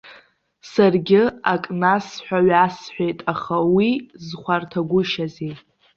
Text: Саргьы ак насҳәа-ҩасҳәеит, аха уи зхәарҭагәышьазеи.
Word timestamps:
Саргьы 0.71 1.23
ак 1.53 1.63
насҳәа-ҩасҳәеит, 1.81 3.19
аха 3.33 3.55
уи 3.75 3.89
зхәарҭагәышьазеи. 4.25 5.53